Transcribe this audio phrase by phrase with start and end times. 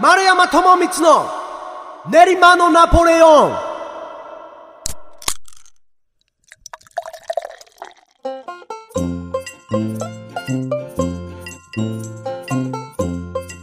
[0.00, 1.30] 丸山智光の
[2.10, 3.52] 練馬のナポレオン。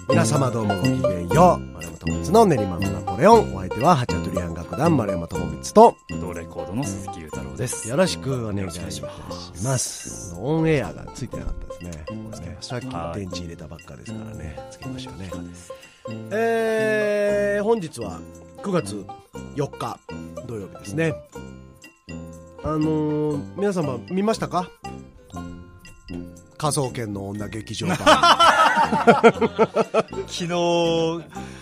[0.08, 1.66] 皆様どうもごきげんよう。
[1.74, 3.54] 丸山智光の練馬のナポレオン。
[3.54, 5.98] お相手はハチャトリアン楽団丸山智光と。
[6.22, 7.90] 同レコードの鈴木裕太郎です。
[7.90, 10.34] よろしくお願いします。
[10.38, 11.92] オンエアがついてなかったですね。
[12.46, 14.58] ねさっきはい電池入れたばっかですからね。
[14.72, 15.30] つけましょうね
[16.10, 18.20] えー、本日は
[18.64, 19.06] 9月
[19.56, 20.00] 4日
[20.48, 21.14] 土曜日ですね。
[22.64, 24.70] あのー、皆様見ましたか？
[26.58, 27.98] 科捜研の女劇場版。
[30.28, 30.48] 昨日、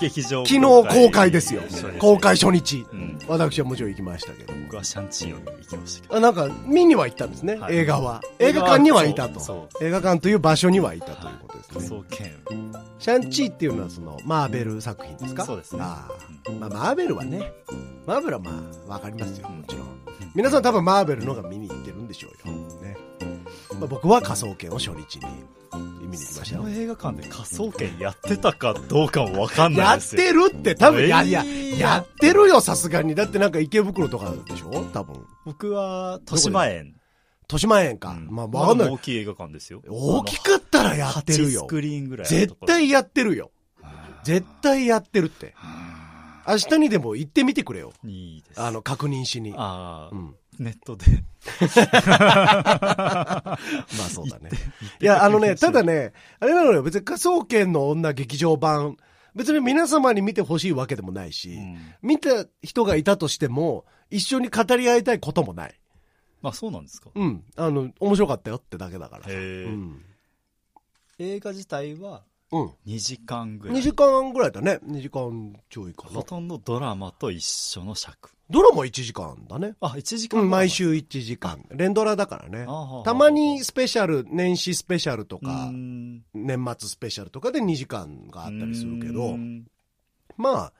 [0.01, 1.61] 劇場昨日公開ですよ。
[1.99, 2.85] 公開初日。
[2.91, 2.98] うん。
[3.29, 4.53] 私はもちろん行きましたけど。
[4.63, 6.15] 僕はシャンチーを見に行きましたけど。
[6.15, 7.75] あなんか見には行ったんですね、はい。
[7.75, 8.21] 映画は。
[8.39, 9.69] 映画館にはいたと。
[9.81, 12.89] 映画館という場所にはいたということですね、科捜研。
[12.99, 17.53] シャンチーっていうのはそのマーベル作品ですかそうですねあーまあ、マーベルはね
[18.05, 18.51] マーベルはま
[18.87, 19.99] あわかりますよもちろん
[20.35, 22.58] 皆さん多分マーベルの方が見に行ってるんでしょうよ、ね
[23.79, 25.25] まあ、僕は科捜研を初日に
[26.01, 26.61] 見に行きましたよ。
[26.63, 30.21] その映画館で科捜研やってたかどうかもわかんなやっいですよ。
[30.21, 33.15] てるって多分、いやいやえーやってるよさすがに。
[33.15, 34.85] だってなんか池袋とかでしょ？
[34.93, 35.25] 多分。
[35.45, 36.95] 僕は、豊島園。
[37.43, 38.27] 豊島園か、うん。
[38.29, 38.89] まあわかんない。
[38.89, 39.81] 大きい映画館ですよ。
[39.87, 42.67] 大きかったらやってる8よスクリーンぐらいの絶ところ。
[42.67, 43.51] 対やってるよ。
[44.23, 45.53] 絶対やってるって。
[45.55, 45.89] は
[46.47, 47.93] 明日にでも行ってみてくれよ。
[48.05, 48.61] いいいです。
[48.61, 49.53] あの確認しに。
[49.55, 51.05] ああ、うんネットで。
[51.61, 51.73] ま
[53.55, 53.57] あ
[54.09, 54.49] そうだね。
[55.01, 58.97] いや、あのね、ただね、あれなのよ、別に科捜研の女劇場版、
[59.35, 65.79] 別に皆様に見てほしいわけでもないし、うん見た人がいたとしても、一緒に語り合いたいこともない。
[66.41, 67.09] まあそうなんですか。
[67.13, 67.43] うん。
[67.55, 69.25] あの、面白かったよってだけだから。
[69.27, 70.05] へえうん。
[71.19, 72.65] 映画自体はうん。
[72.87, 73.77] 2時間ぐらい。
[73.77, 74.79] 2時間ぐらいだね。
[74.85, 76.23] 2時間ちょいかなほ。
[76.23, 78.31] とんどドラマと一緒の尺。
[78.49, 79.75] ドラマ1時間だね。
[79.79, 80.69] あ、1時間、うん、毎。
[80.69, 81.63] 週1時間。
[81.69, 82.65] 連ドラだからね
[83.05, 89.65] たまにスペシャル、年始スペシャルとうか、ん年末スペシャルとかで2時間があったりするけど、うん
[90.37, 90.73] まあ、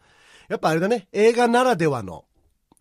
[0.48, 2.26] やっぱあれだね、映画ならではの、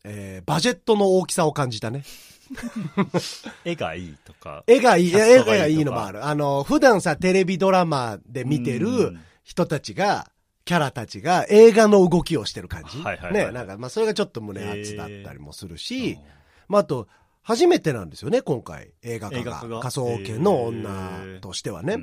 [0.05, 2.05] えー、バジェットの大きさを感じたね。
[3.65, 4.65] 絵がいいとか。
[4.67, 6.25] 絵がいい、絵がいいのもある。
[6.25, 10.31] あの、普段さ、テレビドラマで見てうるん人たちが、
[10.69, 12.99] キャラたちが映画の動きをしてる感じ。
[12.99, 16.23] はいはいはいね、なんか、まあ、それがちょっと胸熱だったりもするし、うん
[16.69, 17.09] まあ、あと、
[17.41, 19.81] 初めてなんですよね、今回、映画化が。
[19.81, 21.95] 仮想研の女としてはね。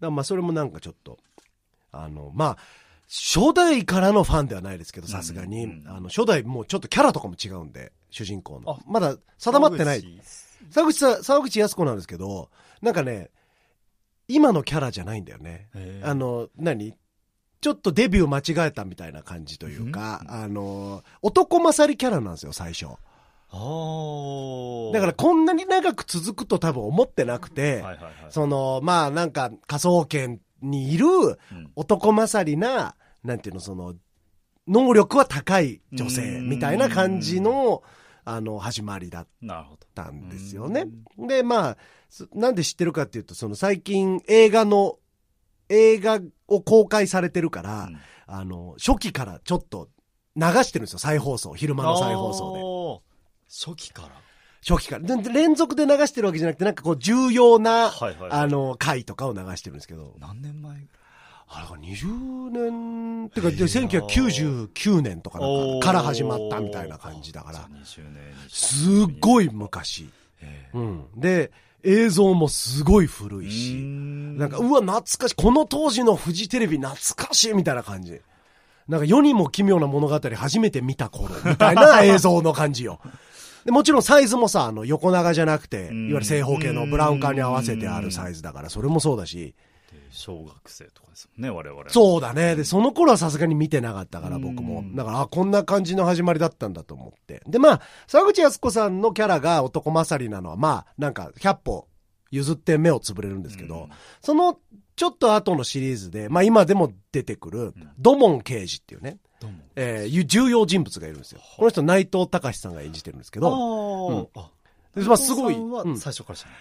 [0.00, 1.18] うんまあ、それもなんかちょっと、
[1.92, 2.58] あの、まあ、
[3.08, 8.78] 初代からのファンではないですけど、さすがに、うんうんあの、初代もうちょっとキャラとかも違うんで、主人公のあ。
[8.86, 10.02] まだ定まってない。
[10.70, 12.48] 沢口さ、沢口靖子なんですけど、
[12.80, 13.28] なんかね、
[14.28, 15.68] 今のキャラじゃないんだよね。
[16.02, 16.94] あの、何？
[17.64, 22.84] ちょっとデビュー間違えたみたいな感じというか、うんあの、男勝りキャラなんですよ、最初。
[24.92, 27.82] だからこんなに長く続くと多分思ってなくて。
[28.28, 33.94] その、まあなんか科捜研にいるうん男勝りな、なんていうの、その、
[34.68, 37.82] 能力は高い女性みたいな感じの、
[38.26, 39.26] あの、始まりだっ。
[39.94, 40.86] たんですよね。
[41.16, 41.76] で、まあ、
[42.10, 44.98] すなんで知ってるかっていうと、その最近映画の、
[45.74, 49.88] 映画を公開されてるから、うんあの、初期からちょっと
[50.36, 51.54] 流してるんですよ、再放送。
[51.54, 53.14] 昼間の再放送で。
[53.48, 54.08] 初期から。
[54.66, 55.16] 初期から。
[55.16, 60.86] で連続で流してるわけじゃなくて、なんかこう重要な、はいはいはいあの、回とかを流してるんですけど、何年前
[61.46, 70.08] あれが20年、ってか、で1999年とかなんかから始まったみたいな感じだから、20年すっごい昔。
[70.40, 71.06] えうん。
[71.16, 71.52] で、
[71.84, 75.34] 映像もすごい古いし、なんか、うわ、懐かしい。
[75.34, 78.20] この当時のフジテレビ懐かしいみたいな感じ。
[78.88, 83.00] なんか世にも奇妙な物語初めて見た頃みたいな映像の感じよ。
[83.64, 89.54] でもちろんサイズもさ、あの横長じゃなくて、いわんゆる正方形のブラウン管に合わせてあるサイズだから、それもそうだし。
[90.14, 91.90] で小学生とかですもんね、我々。
[91.90, 92.54] そうだね。
[92.54, 94.84] で、その頃はさすがに見てなかったから、うん僕も。
[94.94, 97.42] だから、あ、こんな感じの始まりだったんだと思って。
[97.46, 101.88] で、まあ、沢口靖子さんのキャラが男勝りなのは、まあ、なんか、100歩
[102.30, 103.88] 譲って目をつぶれるんですけど、うん
[104.20, 104.58] その、
[104.96, 109.58] ちょっと後のシリーズで、まあ今でも出てくる、ドモン刑事っていうね、どうも。
[109.74, 111.40] えー重要人物がいるんですよ。
[111.56, 114.50] この人内藤隆さんが演じてるんですけど、どあ、
[114.94, 116.56] でまあすごい伊藤さんはうん最初からじゃない。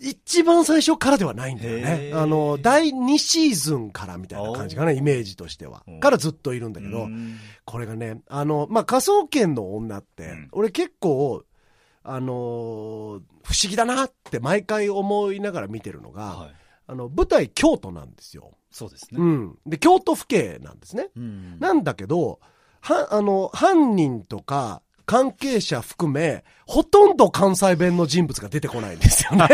[0.00, 6.00] 一番最初からではないんだよねあの、第2シーズンからみたいな感じかな、イメージとしてはうん。
[6.00, 11.44] からずっといるんだけど、うんこれがね、あの、まあ、科捜研の女って、うん俺結構、
[12.02, 16.54] あのー不思議だなって毎回思いながら見てるのが、はい。
[16.86, 18.52] あの、舞台京都なんですよ。
[18.70, 19.18] そうですね。
[19.20, 19.58] うん。
[19.66, 21.08] で、京都府警なんですね。
[21.16, 22.40] うんなんだけど、
[22.80, 29.48] は、あの、犯人とか、関係者含め、ほとんど関西弁の人物が出てこないんですよね。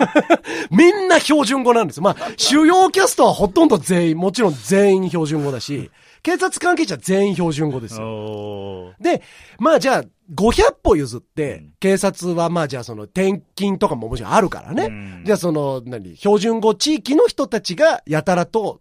[0.72, 2.04] みんな標準語なんですよ。
[2.04, 5.90] まあ、主要キャストはほとんど全員、もちろん全員標準語だし、
[6.22, 8.94] 警察関係者全員標準語ですよ。
[8.98, 9.20] で、
[9.58, 10.04] まあじゃあ、
[10.34, 14.86] 500歩譲ってうん、警察はまあじゃあその転勤とかももちろんあるからね。
[14.86, 18.80] うんじゃあその、何、標準語地域の人たちがやたらと、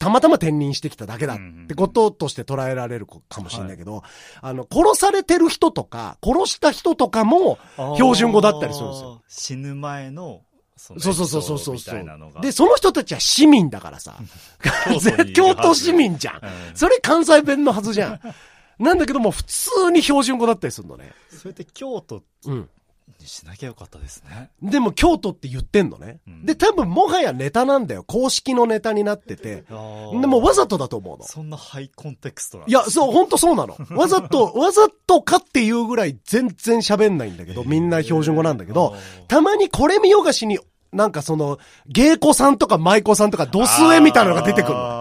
[0.00, 1.38] たまたま転任してきただけだっ
[1.68, 4.02] てこととして捉えられるかもしれないけど、
[4.40, 7.58] あの、殺されてる人とか、殺した人とかも、
[7.96, 10.40] 標準語だったりするんですよ死ぬ前の、
[10.74, 12.40] そのそうそうそうそうそう。
[12.40, 14.16] で、その人たちは市民だからさ。
[15.34, 16.34] 京都市民じゃん。
[16.36, 16.42] うん
[16.74, 18.20] それ関西弁のはずじゃん。
[18.82, 21.12] なんだけども、普通に標準語だったりするのね。
[21.28, 22.70] それで京都うん。
[23.20, 24.50] にしなきゃよかったですね。
[24.62, 26.20] でも京都って言ってんのね。
[26.26, 28.02] うんで、多分もはやネタなんだよ。
[28.02, 29.64] 公式のネタになってて。
[29.68, 31.24] でもわざとだと思うの。
[31.24, 33.76] そんなハイコンテクストなんいや、そう、ほんとそうなの。
[33.90, 38.96] わざと、 わざとかっていうぐらい全然喋んないんだけど、みんな標準語なんだけど、
[39.28, 40.58] たまにこれ見よがしに、
[40.92, 44.99] なんかその、芸妓さんとか舞妓さんとかドスエみたいなのが出てくるの。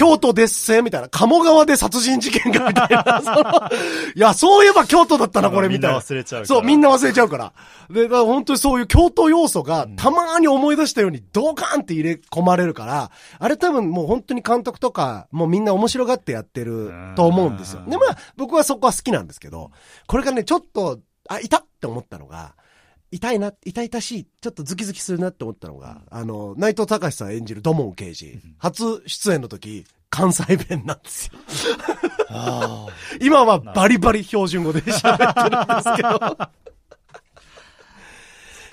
[0.00, 1.08] の京都ですせみたいな。
[1.08, 3.20] 鴨川で殺人事件がみたいな。
[3.22, 3.68] そ の
[4.14, 5.88] いや、そういえば京都だったな、これ、みたいな。
[5.88, 7.52] みんな忘れちゃうそう、みんな忘れちゃうから。
[7.90, 17.82] で、だから本当にそういう京都要素が、たまに思い出したように、ドカーンって入れ込まれるから、あれ多分もう本当に監督とか、もうみんな面白がってやってると思うんですよ。
[17.86, 19.70] で、まあ、僕はそこは好きなんですけど、
[20.06, 20.98] これがね、ちょっと、
[21.28, 22.54] あ、いたって思ったのが、
[23.10, 31.32] 痛いな、痛々しい、ちょっとズキズキするなって思ったのが、あの、内藤隆さん演じる土門刑事、初出演の時、関西弁なんですよ。
[32.28, 32.86] あ
[33.20, 36.08] 今はバリバリ標準語で喋ってるんですけど。
[36.08, 36.48] ー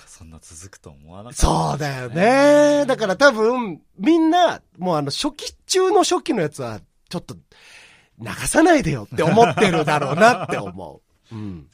[0.08, 1.40] そんな続くと思わなかった。
[1.40, 2.86] そうだよね。
[2.88, 7.36] だから多分、みんな、もうあの、初期中の初期のやつは、ちょっと、
[8.20, 11.02] 流さないでよって思ってるだろうなって思
[11.32, 11.36] う。
[11.36, 11.68] うん。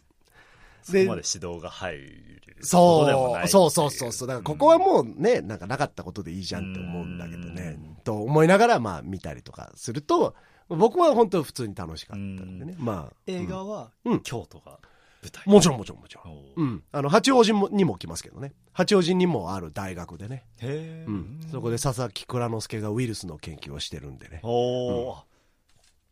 [0.84, 3.06] そこまで指導が入るそ
[3.44, 4.28] う、そうそうそうそう。
[4.28, 7.78] だからここはもうね、なんかなかったことでいいじゃんって思うんだけどね。
[8.04, 10.36] と思いながら、まあ見たりとかすると、
[10.70, 12.76] 僕は本当普通に楽しかったんでね。
[12.78, 13.16] まあ。
[13.28, 14.80] 映画はうん京都が
[15.22, 15.44] 舞台。
[15.46, 16.54] もちろんもちろんもちろん。
[16.56, 16.84] うん。
[16.92, 18.54] あの、八王子もにも来ますけどね。
[18.72, 20.46] 八王子にもある大学でね。
[20.60, 21.06] へえ。
[21.08, 21.40] うん。
[21.52, 24.40] そこで佐々木蔵之介がウイルスの研究をしてるんでね。
[24.44, 25.18] おお、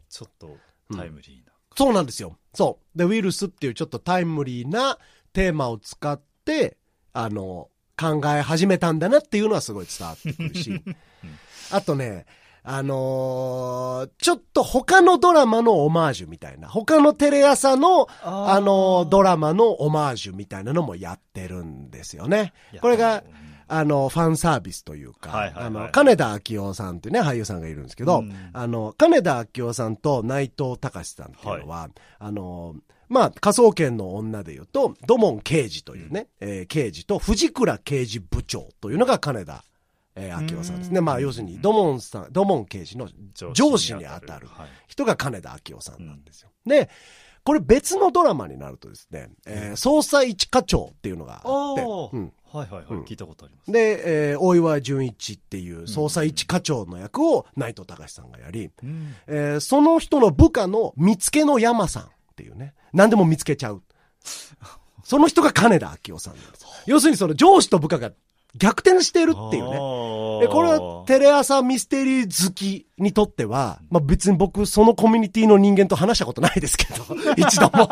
[0.09, 0.57] ちょっと
[0.95, 1.50] タイムリーな。
[1.75, 2.37] そうなんですよ。
[2.53, 2.97] そう。
[2.97, 4.97] で、ウイルスっていうちょっとタイムリーな
[5.33, 6.77] テーマを使って、
[7.13, 7.69] あの、
[7.99, 10.81] 考え始めたんだなっていうのはすごい伝わってくるし。
[11.71, 12.25] あとね、
[12.63, 22.53] あのーちょっと他のドラマのオマージュみたいな、他のテレ朝の、あーあのードラマのオマージュみたいなのもやってるんですよね。
[22.81, 23.23] これが、
[23.73, 28.33] あの、ファンサービスというか、あの、金田明夫さんっていうね、俳優さんがいるんですけど、うん。
[28.53, 31.89] あの、金田明夫さんと内藤隆さんっていうのは、
[32.19, 32.75] あの、
[33.07, 39.63] まあ、科捜研の女で言うと、土門刑事というね、えー刑事と藤倉刑事部長というのが金田、
[40.15, 40.99] えー明夫さんですね。
[40.99, 41.05] うん。
[41.05, 43.09] まあ、要するに、土門さん、土門刑事の
[43.53, 44.47] 上司に当たる。
[44.47, 44.69] はい。
[44.87, 46.49] 人が金田明夫さんなんですよ。
[46.65, 46.89] で、
[47.43, 51.81] これ別のドラマになるとですね、えー捜査一課長っていうのがあって、
[52.13, 53.71] うんはいはいはい、うん聞いたことあります。
[53.71, 63.81] で、えー大岩純一っていう捜査一課長の役を内藤隆さんがやり、うんえーその人の部下の見つけの山さんっていうね、何でも見つけちゃう。
[65.03, 66.65] その人が金田明夫さんなんです。
[66.87, 68.11] 要するにその上司と部下が
[68.57, 69.71] 逆転してるっていうね。
[70.41, 77.05] で、これはテレ朝ミステリー好きにとっては、まあ別に僕そのコミュニティの人間と話したことないですけど、
[77.37, 77.89] 一度も。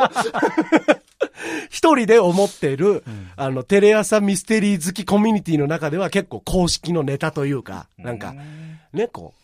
[1.70, 3.04] 一人で思っている、
[3.36, 8.36] あの、テレ朝ミステリー好きコミュニティの中では結構公式のネタというか、なんか、
[8.94, 9.40] ね、こう、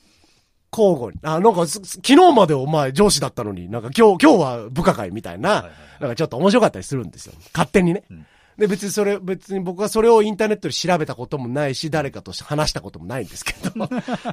[0.76, 1.20] 交互に。
[1.24, 7.34] あ、なんか昨日までお前上司だったのに、なんか今日、今日は部下会みたいな、なんかちょっと面白かったりするんですよ。
[7.54, 8.04] 勝手にね。
[8.12, 8.26] ん
[8.58, 13.72] で、別にそれ、別に僕はそれをインターネットで調べたこともないし、誰かと話したこともないんですけど、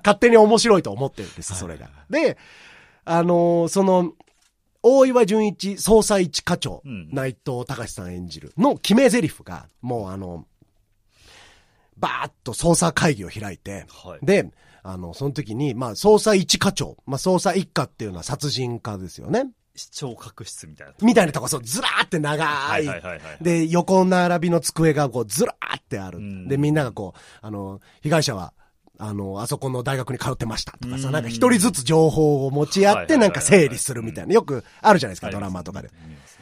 [0.05, 1.89] 勝手に面白いと思ってるんです、それが。
[2.09, 2.37] で、
[3.05, 4.13] あのーその、
[4.83, 10.47] 大岩純一捜査一課長、うん内藤隆さん演じるの決め台詞が、もうあの、
[11.97, 14.51] バーッと捜査会議を開いて、はいで、
[14.83, 19.51] あの、その時に、まあ、捜査一課長、まあ、捜査一課っていうのは殺人課ですよね。
[19.75, 20.95] 視聴覚室みたいな。
[21.01, 22.87] みたいなとこ、そう、ずらーって長い。
[23.41, 26.19] で、横並びの机がこう、ずらーってある。
[26.19, 28.53] うんで、みんながこう、あの、被害者は、
[29.05, 34.33] あの、あそこの大学に通ってましたとかさ、うんなんか一人ずつ情報を持ち合って、なんか整理するみたいな。
[34.33, 35.91] よくあるじゃないですか、ドラマとかで。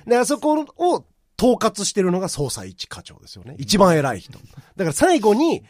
[0.07, 1.05] で、あそこを
[1.39, 3.55] 統括してるのが捜査一課長ですよね。
[3.59, 4.33] 一番偉い人。
[4.33, 5.63] だから最後に、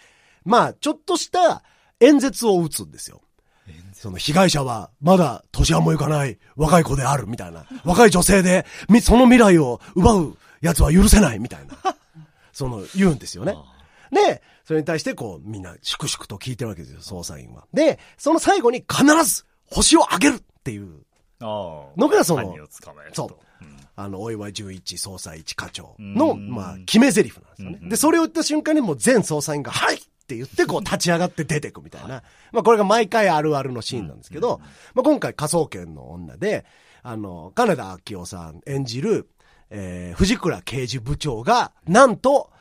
[0.44, 1.62] まあ、ちょっとした
[2.00, 3.22] 演説を打つんですよ。
[3.92, 7.66] その被害者はまだ年はもいかない若い子であるみたいな。
[7.84, 11.76] 若い女性で、みその未来を奪う奴は許せないみたいな。
[12.52, 13.54] その、言うんですよね。
[14.10, 17.66] で、それに対してこう、みんな粛々と聞いてるわけですよ、捜査員は。
[17.74, 21.00] で、その最後に必ず星をあげるっていう
[21.40, 22.00] ああ。
[22.00, 22.54] のがその
[23.12, 23.30] そう
[23.96, 27.78] あの、お祝い11捜査一課長の、うんまあ、決め台詞なんですよね。
[27.82, 29.98] うんで、それを言った瞬間にもう全捜査員が、はいっ
[30.28, 32.22] て言って、こう、立ち上がって出てくみたいな。
[32.52, 34.60] まあ、これが毎回あるあるのシーンなんですけど、
[34.94, 36.64] まあ、今回、科捜研の女で、
[37.02, 39.28] あの、金田明夫さん演じる、
[39.70, 42.52] えー、藤倉刑事部長が、なんと、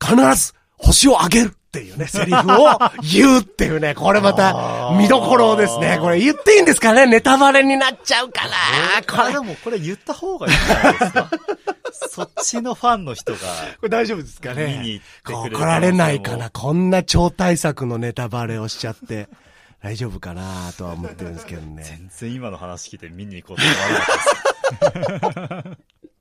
[0.00, 5.98] 必ず星をあげるっていうね、セリフを言うっていうね、 これまた見どころですね。
[6.00, 7.06] これ言っていいんですかね？
[7.06, 8.52] ネタバレになっちゃうかな
[9.08, 11.30] これあでもこれ言った方がいいんじゃないですか？
[12.10, 13.38] そっちのファンの人が
[13.80, 14.78] これ大丈夫ですかね？
[14.78, 16.50] 見に行ってくれる怒られないかな？
[16.50, 19.28] こんな超大作のネタバレをしちゃって。
[19.82, 21.82] 大丈夫かなとは思ってるんですけどね。
[21.82, 26.13] 全然今の話聞いて見に行こうと思わなかったです。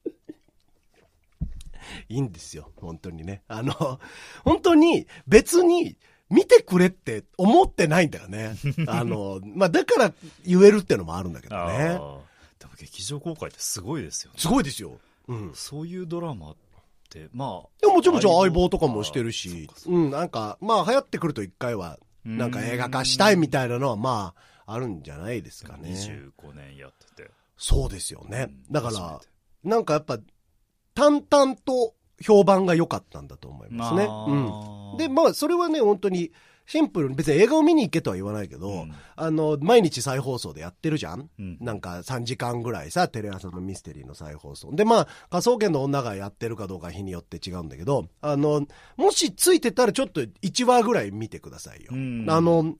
[2.10, 2.72] いいんですよ。
[2.78, 3.44] 本当にね。
[3.48, 4.00] あの、
[4.44, 5.98] 本当に別に
[6.30, 8.56] 見てくれって思ってないんだよね。
[8.88, 10.14] あの、まあ、だから
[10.46, 11.78] 言えるってのもあるんだけどあね。
[11.78, 11.90] ー
[12.60, 14.40] でも劇場公開ってすごいですよね。
[14.40, 14.98] すごいですよ。
[15.28, 15.52] うん。
[15.54, 16.56] そういうドラマっ
[17.10, 17.68] て、まあ。
[17.82, 24.34] でももちろん相棒とかもしてるしうん、なんか、まあ流行ってくると一回は、なんか映画化したいみたいなのはま
[24.66, 25.90] あ、あるんじゃないですかね。
[25.90, 27.32] 25年やってて。
[27.58, 28.48] そうですよね。
[28.50, 29.22] うんだから
[29.64, 30.20] なんかやっぱ、
[30.94, 34.08] 淡々と評判が良かったんだと思いますね。
[34.08, 34.98] まあうん。
[34.98, 36.32] で、まあ、それはね、本当に、
[36.66, 44.72] シンプルに、別に映画を見に行けとは言わないけど、うんあの、毎日再放送でやってるじゃん、うんなんか3時間ぐらいさ、テレ朝のミステリーの再放送。
[44.72, 51.90] で、まあ、科捜研の女がやってるかどうか日によって違うんだけど、あの、もしついてたらちょっと1話ぐらい見てくださいよ。
[51.92, 52.76] うんあの、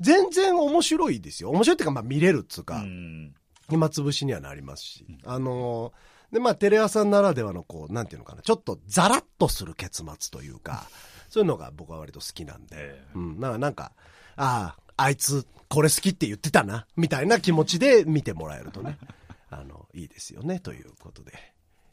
[0.00, 1.50] 全然面白いですよ。
[1.50, 3.34] 面白いっていうか、まあ見れるっつうか、うん
[3.68, 10.86] 暇つぶしにはなりますし、あのーで、まあ、テレ朝ならではの、こう、なんていうのかな、ちょっとザラッとする結末というか、
[11.28, 13.92] そういうのが僕は割と好きなんで、ええうん、なんか、なんか、
[14.36, 18.98] ああ、あいつ、これ好きって言ってたな、みたいな気持ちで見てもらえるとね、
[19.50, 21.32] あの、いいですよね、ということで、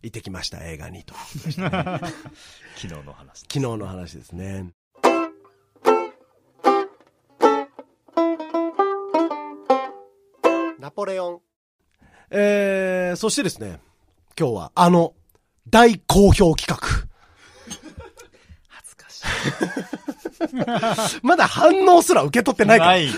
[0.02, 1.14] 行ってきました、映画にと。
[1.40, 1.62] 昨日
[2.88, 3.40] の話。
[3.42, 4.74] 昨日の話ですね。
[10.80, 11.42] ナポレオン。
[12.30, 13.80] えー、そしてですね、
[14.40, 15.14] 今日はあの、
[15.70, 17.08] 大好評企画。
[18.68, 19.10] 恥ずか
[21.10, 21.20] しい。
[21.24, 22.92] まだ反応すら受け取ってないから。
[22.92, 23.10] ない。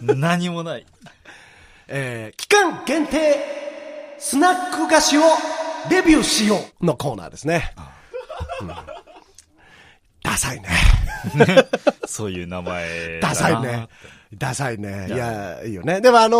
[0.00, 0.86] 何もない。
[1.88, 3.36] えー、期間限定、
[4.18, 5.22] スナック菓子を
[5.90, 7.72] レビューしようのコーナーですね。
[8.62, 8.68] うん
[10.26, 10.68] ダサいね。
[12.04, 13.32] そういう名前ダ。
[13.32, 13.88] サいね。
[14.34, 15.06] ダサいね。
[15.08, 16.00] いいや、いいよね。
[16.00, 16.36] でもあの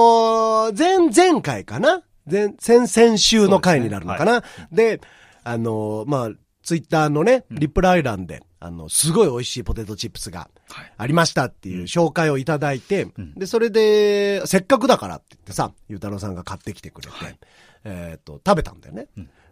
[0.73, 4.43] ー前、前回かな前、先々週の回になるのかな。
[4.73, 5.01] で,、
[5.45, 6.31] あのーまあ、
[6.63, 10.93] ツイッターのね、リプライ欄で、あの、すごい美味しいポテトチップスがはい。
[10.97, 13.07] ありましたっていう紹介をいただいて、
[13.37, 17.15] で、それで、せっかくだからって言ってさ、ゆうたろうさんが買ってきてくれて、
[17.85, 19.07] えっ、と、食べたんだよね。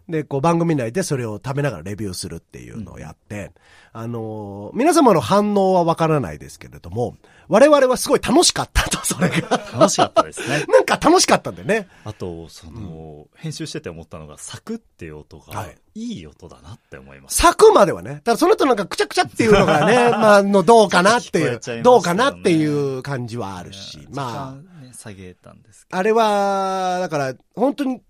[0.07, 3.51] で、こう番組内でそれを食べながらレビューするっていうのをやって、
[3.91, 9.57] あのー皆様の反応はわからないですけれども、我々はすごい楽しかったと、それが。
[9.73, 10.65] 楽しかったですね。
[10.69, 11.87] なんか楽しかったんだよね。
[12.03, 17.37] あと、その、編集してて思ったのが、サクっていう音がはい、いい音だなって思います。
[17.37, 18.21] 咲くまではね。
[18.23, 28.01] ただその後なんかくちゃくちゃっていうのがね、 まあ、あの、どうかなっていうね、どうかなっていう感じはあるし、まあ、下げたんですけあれは、だから、本当に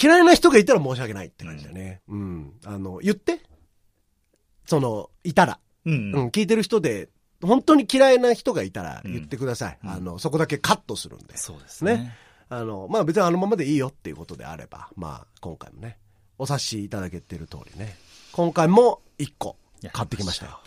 [0.00, 2.02] 嫌いな人がいたら申し訳ないって感じだね。
[2.08, 2.52] うん。
[2.64, 3.40] あの、言って。
[4.66, 5.58] その、いたら。
[5.84, 5.92] ど。
[5.92, 7.08] うんうん、聞いてる人で、
[7.42, 9.78] 本当に嫌いな人がいたらうん言ってください。
[9.82, 11.36] うんあの、そこだけカットするんで。
[11.36, 11.96] そうですね。
[11.96, 12.16] ね
[12.48, 15.98] あの、まあ別にあのままでいいよっていうことであれば、まあ今回もね、
[16.38, 17.96] お察しいただけてる通りね、
[18.32, 19.56] 今回も1個
[19.92, 20.60] 買ってきましたよ。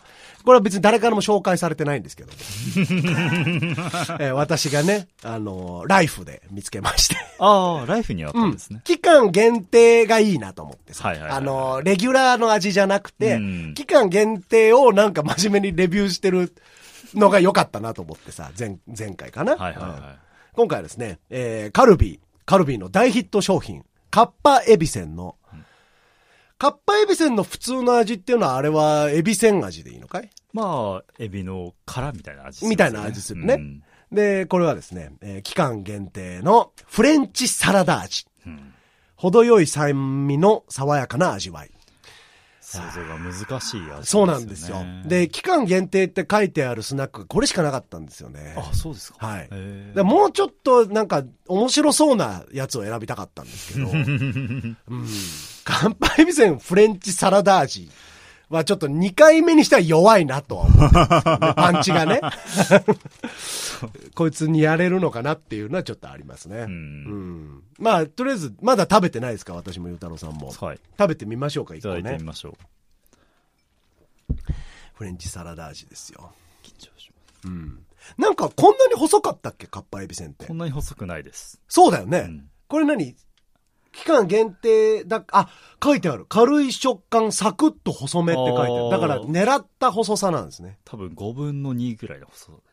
[0.43, 2.31] これは別に誰からも紹介されてないんですけど。
[2.31, 2.37] も、
[4.19, 8.81] えー私がね、あの、ライフで見つけまして、ああ、ライフにあったんですね。
[8.83, 11.37] 期間限定がいいなと思ってさ、はいはいはいはい。
[11.39, 13.73] あの、レギュラーの味じゃなくて、うん。
[13.73, 16.53] 期間限定をなんか真面目にレビューしてる
[17.13, 19.53] のが良かったなと思ってさ、前、前回かな。
[19.53, 19.83] うんはいはい。
[19.83, 19.99] はい。
[20.53, 25.35] 今回はですね、えー、カルビー、カルビーの大ヒット商品、カッパエビセンの、
[26.61, 30.29] カッパエビセンの普通の味っていうのはあれはエビセン味でいいのかい？
[30.53, 33.55] まあ、エビの殻みたいな味するんみたいな味するね。
[33.55, 38.27] うんで、これはですね、えー期間限定のフレンチサラダ味。
[38.45, 38.73] うん
[39.15, 41.71] 程よい酸味の爽やかな味わい。
[42.59, 44.83] 想像が難しい味、ね、そうなんですよ。
[45.07, 48.55] で、期間限定って書いてあるスナック、これしかなかったんですよね。
[48.55, 49.25] あ、そうですか。
[49.25, 49.49] はい。
[49.95, 54.75] でもうちょっとなんか面白そうなやつを選びたかったんですけど、 うん。
[55.63, 57.89] 乾杯味線フレンチサラダ味。
[58.49, 62.19] はちょっと2回目にしては弱いなとは思って、ね、パンチがね。
[64.13, 66.57] こいつにやれるのかなっていうのはちょっとありますね。
[66.63, 67.63] うん、うん。
[67.79, 69.53] まあ、とりあえず、まだ食べてないですか？
[69.53, 70.51] 私もゆうたろうさんも。
[70.51, 70.79] はい。
[70.99, 71.95] 食べてみましょうか、一個ね。
[71.99, 72.53] 食べてみましょう。
[74.95, 76.33] フレンチサラダ味ですよ。
[76.61, 77.47] 緊張します。
[77.47, 77.85] うん。
[78.17, 79.65] なんか、こんなに細かったっけ？
[79.67, 80.45] かっぱえびせんって。
[80.45, 81.61] こんなに細くないです。
[81.69, 82.25] そうだよね。
[82.27, 83.15] うん、これ何？
[83.91, 85.49] 期間限定だ、あ、
[85.83, 86.25] 書いてある。
[86.25, 88.89] 軽い食感、サクッと細めって書いてある。
[88.89, 90.79] だから、狙った細さなんですね。
[90.85, 92.63] 多分5分の2ぐらいの細さで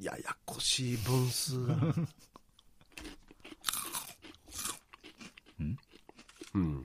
[0.00, 0.06] す。
[0.06, 1.74] ややこしい分数が。
[5.60, 5.78] うん
[6.54, 6.84] うん。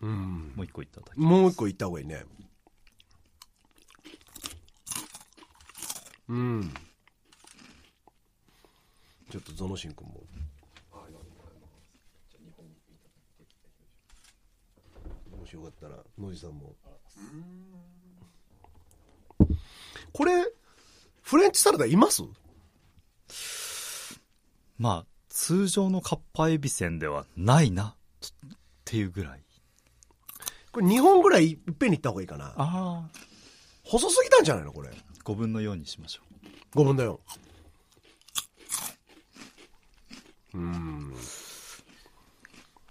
[0.00, 0.52] うん。
[0.54, 2.24] もう一個いったもう一個いった方がいいね。
[6.28, 6.74] うん。
[9.30, 10.22] ちょっとゾノシン君も。
[15.38, 16.74] もしよかったら、野地さんも。
[20.12, 20.32] これ、
[21.22, 22.22] フレンチサラダいます？
[24.78, 28.30] まあ、通常のカッパエビせんではないな、っ
[28.84, 29.42] ていうぐらい。
[30.72, 32.46] これ2本ぐらいいっぺんにいった方がいいかな。
[32.46, 33.08] ああ。
[33.84, 34.72] 細すぎたんじゃないの？
[34.72, 34.90] これ。
[35.24, 36.22] 5分の4にしましょ
[36.74, 36.78] う。
[36.78, 37.18] 5分の4。
[40.54, 41.12] うん。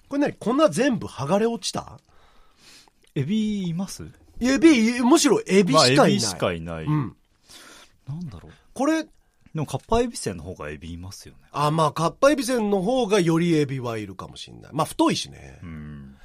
[0.10, 0.34] これ何？
[0.34, 2.00] こんな全部剥がれ落ちた？
[3.16, 4.06] エビいます？
[4.40, 5.98] エビ、むしろエビしかいない。
[5.98, 6.84] まあ、エビしかいない。
[6.86, 7.16] うん。
[8.08, 8.52] なんだろう。
[8.74, 9.10] これ、で
[9.56, 11.40] もカッパエビせんの方がエビいますよね。
[11.52, 14.72] あ、まあ、カッパエビせんの方がよりエビはいるかもしれない。
[14.74, 15.60] まあ、太いしね。
[15.64, 16.16] うん。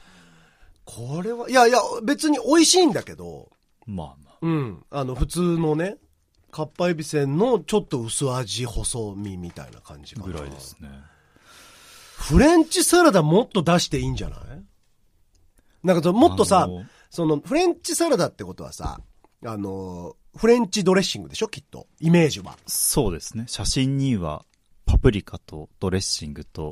[0.84, 3.48] これは、いやいや、別に美味しいんだけど。
[3.86, 4.38] まあまあ。
[4.42, 4.84] うん。
[4.90, 5.96] あの、普通のね、
[6.50, 10.26] カッパエビせんのちょっと薄味細身みたいな感じかな。
[10.26, 10.90] ぐらいですね。
[12.22, 14.40] フレンチサラダもっと出していいんじゃない？
[15.82, 16.68] なんかもっとさ、
[17.10, 19.00] そのフレンチサラダってことはさ、
[19.44, 21.48] あの、フレンチドレッシングでしょ？
[21.48, 21.86] きっと。
[22.00, 22.56] イメージは。
[22.66, 23.44] そうですね。
[23.48, 24.44] 写真には、
[24.86, 26.70] パプリカとドレッシングと、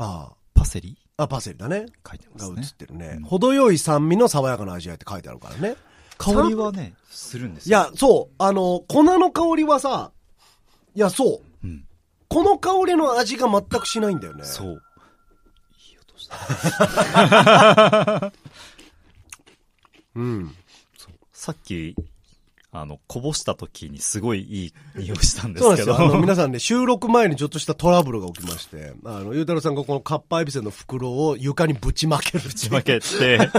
[0.55, 0.97] パセリ？
[1.17, 1.87] あ、パセリだね。
[2.09, 2.55] 書いてますね。
[2.55, 5.77] が映ってるね、うん、程よい酸味の爽やかな味わいって書いてあるからね。
[6.17, 7.79] 香りはね、するんですよ。
[7.79, 8.35] いや、そう。
[8.39, 10.13] あの、粉の香りはさ、
[10.95, 11.67] いや、そう。
[11.67, 11.85] うん。
[12.29, 14.45] この香りの味が全くしないんだよね。
[14.45, 14.83] そう。
[20.15, 20.55] うん。
[21.33, 21.95] さっき、
[22.73, 25.71] あの、こぼした時にすごいいい匂いしたんですけど。
[25.71, 25.97] そうですよ。
[25.99, 32.45] あの、皆さんね、収録前にちょっとしたトラブルが起きまして、 あの、ゆうたろうさんがこのカッパエビセンの袋を床にぶちまける。
[32.45, 33.51] ぶちまけて。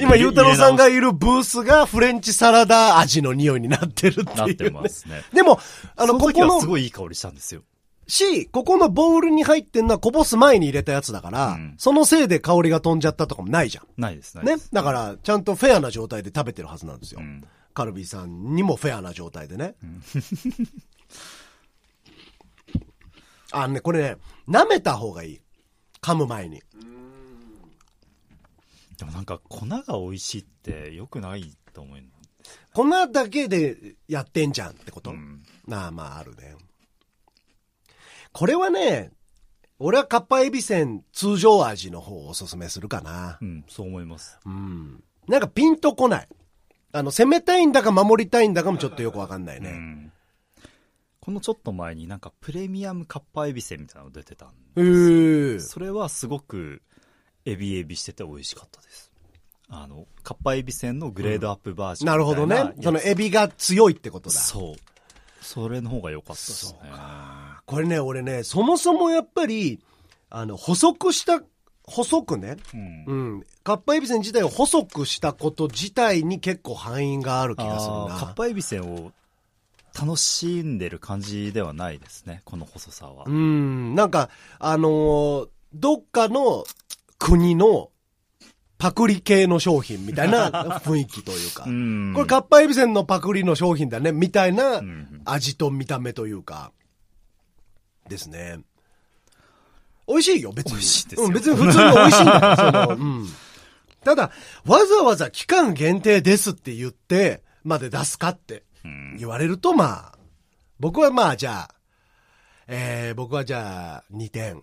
[0.00, 4.34] 今、ゆうたろうさんがいるブースがフレンチサラダ味の匂いになってるっていう、ね。
[4.34, 5.22] なってますね。
[5.32, 5.60] でも、
[5.94, 6.60] あの、ここの。
[6.60, 7.62] すごいいい香りしたんですよ。
[8.06, 13.86] し、ここのボウルに入ってんのはこぼす前に入れたやつだから、うん、そのせいで香りが飛んじゃったとかもないじゃん。
[14.00, 14.56] ないです、ね？
[14.72, 17.20] だから、ちゃんとフェアな状態で食べてるはずなんですよ。
[17.20, 19.74] うん、カルビーさんにもフェアな状態でね。
[19.82, 20.02] うん、
[23.60, 24.16] あ、ね、これね、
[24.48, 25.40] 舐めた方がいい。
[26.00, 26.62] 噛む前に。
[28.98, 31.98] でもなんか粉が美味しいって良くないと思う、
[32.72, 36.54] 粉だけでやってんじゃんってこと、うん、なあまああるね。
[38.36, 39.12] これはね、
[39.78, 43.38] 俺はカッパエビせん通常味の方をおすすめするかな。
[43.40, 44.38] うん、そう思います。
[44.44, 45.02] うん。
[45.26, 46.28] なんかピンとこない。
[46.92, 49.70] あの、攻めたいんだか守りたいんだかもちょっとよくわかんないね。
[49.70, 50.12] うん、
[51.18, 55.68] このちょっと前になんかプレミアムカッパエビせんみたいなの出てたんです。
[55.68, 56.82] それはすごく
[57.46, 59.10] エビエビしてて美味しかったです。
[59.70, 62.74] あの、カッパエビせんのグレードアップバージョン、うん、なるほどね。
[62.82, 64.36] そのエビが強いってことだ。
[64.36, 64.95] そう。
[65.46, 66.80] それの方が良かったですね。
[67.66, 69.80] これね、俺ね、そもそもやっぱり、
[70.28, 71.40] あの、細くした、
[71.84, 73.42] 細くね、うん、うん。
[73.62, 78.16] カッパエビせん自体を細くしたこと自体に結構範囲がある気がするな。
[78.18, 79.12] カッパエビせんを
[79.96, 83.24] 楽しんでる感じではないですね、この細さは。
[83.26, 86.64] うん、なんか、あのー、どっかの
[87.18, 87.90] 国の
[88.78, 90.50] パクリ系の商品みたいな
[90.84, 91.64] 雰囲気というか。
[91.64, 94.82] これカッパエビせんのパクリの商品だね、みたいな
[95.24, 96.72] 味と見た目というか。
[98.08, 98.60] ですね。
[100.06, 100.72] 美味しいよ、別に。
[100.72, 101.26] 美味しいですよ。
[101.26, 103.26] うん、別に普通に美味しいんだその、うん。
[104.04, 104.30] ただ、
[104.64, 108.62] わざわざ期間限定ですって言って、まで出すかって
[109.18, 110.18] 言われると、まあ、
[110.78, 111.74] 僕はまあ、じゃあ、
[112.68, 114.62] えー、僕はじゃあ、2点。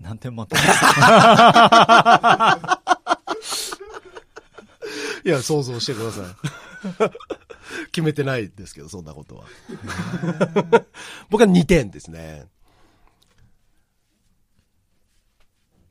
[0.00, 0.58] 何点満点
[5.24, 7.86] いや、想像してください。
[7.92, 9.46] 決めてないですけど、そんなことは。
[11.30, 12.48] 僕は2点ですね。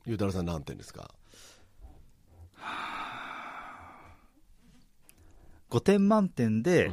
[0.04, 1.14] ゆうたろうさん何点ですか
[5.70, 6.92] ？5点満点で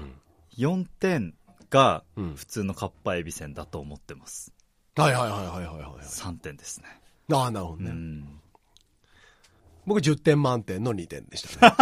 [0.58, 1.36] 4点
[1.70, 4.54] がうん普通のカッパエビせんだと思ってます。
[4.96, 6.06] はいはいはいはいはいはい。
[6.06, 6.86] 3点ですね。
[7.32, 7.92] ああ、なるほどね。
[7.92, 8.42] うん。
[9.90, 11.76] 僕10点満点の2点でしたね。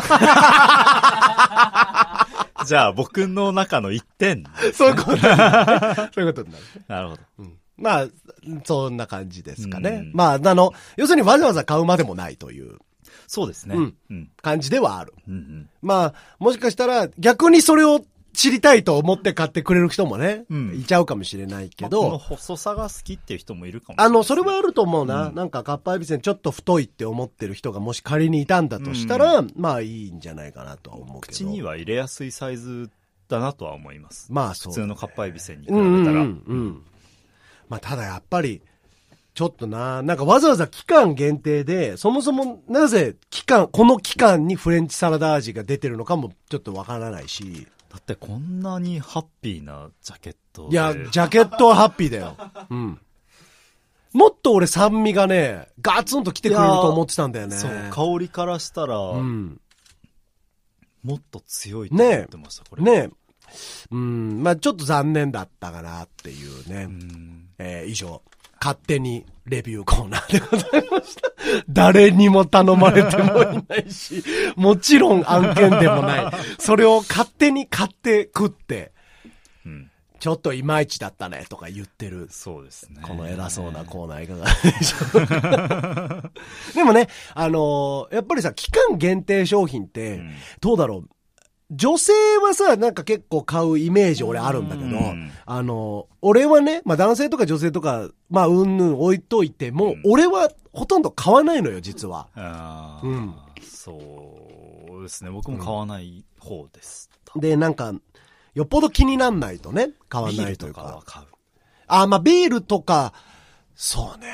[2.65, 4.45] じゃあ僕の中の1点。
[4.73, 6.07] そういうことになる。
[6.15, 6.63] そういうことになる。
[6.87, 7.21] なるほど。
[7.39, 8.07] うんまあ、
[8.63, 9.89] そんな感じですかね。
[9.89, 12.79] うんまあ、あの、要するにわざわざ買うまでもないという
[13.27, 13.75] そうですね。
[13.75, 14.31] うんうん。
[14.41, 15.13] 感じではある。
[15.27, 15.69] うんうん。
[15.81, 17.99] まあ、もしかしたら逆にそれを
[18.37, 25.29] 知りたいと思って買ってくれる人もね、うんいちゃうかもしれないけまあこのど、細さが好きっていう人もいるかもしれないあの、それはあると思うな。
[25.29, 31.33] うんなんか、カッパエビせんちょっと太いって思ってる人がもし仮にいたんだとしたら、まあいいんじゃないかなとは思うけど。
[31.33, 32.91] 口には入れやすいサイズ
[33.27, 34.31] だなとは思います。
[34.31, 36.21] まあそうだね、普通のカッパエビせんに比べうんたら。
[36.21, 36.83] うんうんうん。
[37.69, 38.61] まあただやっぱり、
[39.33, 47.67] ちょっとな、なんかわざわざ期間限定で、そもそもなぜ期間、この期間にフレンチサラダ味が出てるのかもちょっとわからないし。
[47.89, 50.73] だってこんなにハッピーなジャケットで。
[50.73, 52.37] いや、ジャケットはハッピーだよ。
[52.69, 52.99] うん。
[54.13, 57.55] もっと俺酸味がね、ガツンと来てくれると思ってたんだよね。
[57.55, 59.61] そう、香りからしたら、うん。
[61.03, 62.83] もっと強いと思ってました、これ。
[62.83, 63.09] ねえ。
[63.91, 66.83] うん、まあちょっと残念だったかなっていうね。
[66.83, 67.49] うん。
[67.59, 68.21] えー以上、
[68.59, 71.21] 勝手にレビューコーナーでございました。
[71.69, 74.23] 誰にも頼まれてもいないし、
[74.55, 76.31] もちろん案件でもない。
[76.59, 78.91] それを勝手に買って食って、
[79.65, 79.91] うん。
[80.19, 82.27] ちょっといまいちだったねとか言ってる。
[82.31, 82.99] そうですね。
[83.03, 86.31] この偉そうなコーナーいかがでしょうか。
[86.73, 91.09] でもね、あのーやっぱりさ、期間限定商品って、うんどうだろう？
[91.69, 102.27] 女性はさ、なんか結構買うイメージ俺あるんだけど、うんあの、俺はね、まあ男性とか女性とか、まあうんぬん置いといても、うん俺はほとんど買わないのよ、実は。
[102.35, 103.99] ああ、うんそ
[104.99, 105.29] うですね。
[105.29, 107.09] 僕も買わない方です。
[107.35, 107.93] で、なんか、
[108.53, 110.81] よっぽど気になんないとね、買わビールないというか。
[110.81, 111.25] とかは買う。
[111.87, 113.13] あ、まあビールとか、
[113.75, 114.27] そうね。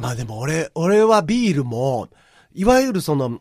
[0.00, 2.08] まあでも俺、俺はビールも、
[2.54, 3.40] いわゆるその、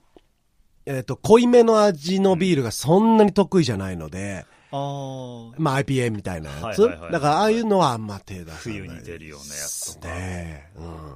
[0.88, 5.54] えっ、と、濃いめの味のビールがそんなに得意じゃないので、ああ。
[5.58, 6.82] まあ IPA みたいなやつ。
[6.82, 8.58] はいはいはいだからああいうのはあんま手出さない。
[8.60, 11.16] 冬に出るようなやつとかねうん。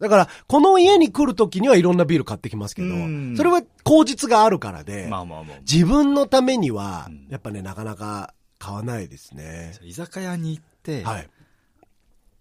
[0.00, 5.58] だから、この家に来るときにはいろんなビール買ってきますけどうん、それは口実があるからで、まあまあまあ。
[5.60, 9.74] 自分のためにはうん、やっぱね、なかなか買わないですね。
[9.82, 11.30] 居酒屋に行って、はい。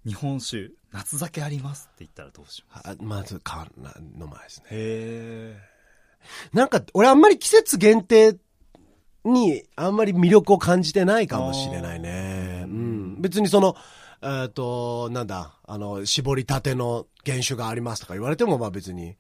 [0.06, 2.90] 日本酒、夏酒ありますって言ったらどうします？
[2.90, 4.66] あまず買わな、飲まないですね。
[4.72, 5.58] へ
[6.54, 8.38] なんか、俺あんまり季節限定
[9.24, 12.64] にあんまり魅力を感じてないかもしれないね。
[12.66, 13.22] うん。
[13.22, 13.76] 別にその、
[14.22, 19.16] えっ、と、なんだ、あの、絞りたての原酒がありますとか言われても、まあ別に。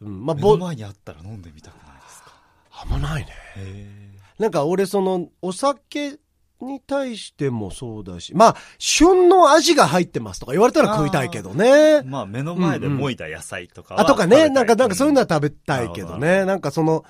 [0.00, 0.24] うん。
[0.26, 2.32] まあ、目ぼの、前にあったら飲んでみたくないですか？
[2.72, 3.32] あんまないね。
[3.56, 6.18] へなんか俺その、お酒
[6.64, 12.02] に対してもそうだし、まあ、旬の味が入ってますとか言われたら食いたいけどね。
[12.02, 16.44] まあ目の前でもいた野菜とかはあ、とかね、なんか、なんかそういうのは食べたいけどね。
[16.44, 17.04] なんかその、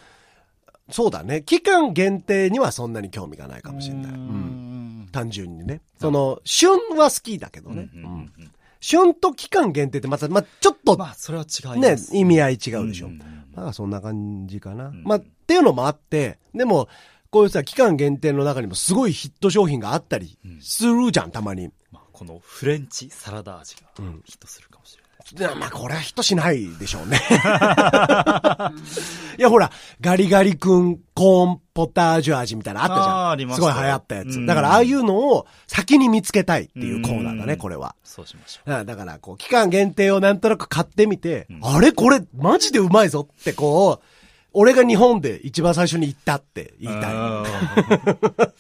[0.91, 1.43] そうだね。
[1.43, 4.13] 期間限定にはそんなに興味がないかもしれない。
[4.13, 4.15] う。
[4.15, 5.09] うんん。
[5.13, 5.81] 単純にね。
[5.99, 7.89] その、旬は好きだけどね。
[7.95, 8.51] うんうんうんうん
[8.87, 11.97] 旬と期間限定ってまた、まあ、ちょっとまあそれは違いね。
[12.13, 13.09] 意味合い違うでしょ。
[13.09, 13.23] んん
[13.55, 14.91] まあそんな感じかな。
[14.91, 16.89] んまあっていうのもあって、でも、
[17.35, 21.69] こういうさ、期間限定の中にもすごいヒット商品があったりするじゃん、たまに。
[21.91, 25.09] まあこのフレンチサラダ味がうんヒットするかもしれな
[25.49, 25.55] い。
[25.55, 27.19] でまあこれはヒットしないでしょうね。
[29.37, 33.17] いやほら、ガリガリ君コーンポタージュ味みたいなのあったじゃん。
[33.27, 34.27] あーありましたよすごい流行ったやつ。
[34.27, 37.97] うんだからああいうのを先に見つけたいっていうコーナーだね、うんこれは。
[38.05, 38.73] そうしましょう。
[38.73, 41.91] あだから、こう、期間限定をなんとなく買ってみて、あれ？
[41.91, 44.05] これ、マジでうまいぞってこう、
[44.55, 47.15] 俺が日本で一番最初に行ったって言いたい。
[47.15, 47.45] あ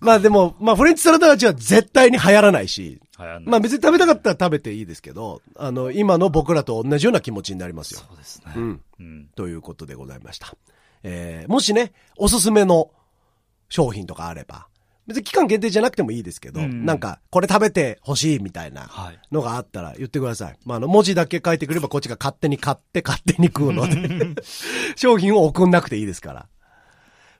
[0.00, 3.00] まあでも、まあフレンチサラダ味は絶対に流行らないし、
[3.44, 8.00] まあ別に食べたかったら食べていいですけど、あの、今の僕らと同じような気持ちになりますよ。
[8.00, 8.52] そうですね。
[8.56, 8.80] うん。
[8.98, 9.28] うん。
[9.36, 10.54] ということでございました。
[11.02, 12.90] えー、もしね、おすすめの
[13.68, 14.66] 商品とかあれば、
[15.10, 20.56] 別に期間限定じゃなくてもいいですけど、うんなんか、これ食べてほしいみたいなはいのがあったら言ってください。
[20.64, 24.40] まあ、あの、文字だけ書いてくればこっちが勝手に買って勝手に食うので、
[24.94, 26.46] 商品を送んなくていいですから。